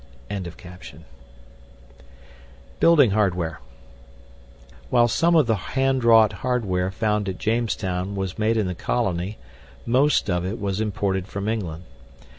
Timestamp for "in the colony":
8.57-9.37